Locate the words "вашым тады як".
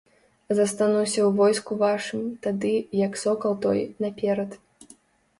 1.83-3.19